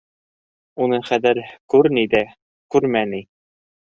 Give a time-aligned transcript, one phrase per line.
[0.85, 1.39] Уны хәҙер
[1.73, 2.21] күр ни ҙә,
[2.77, 3.21] күрмә ни...